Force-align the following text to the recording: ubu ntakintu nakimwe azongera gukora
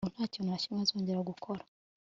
ubu 0.03 0.13
ntakintu 0.15 0.49
nakimwe 0.49 0.81
azongera 0.83 1.27
gukora 1.29 1.61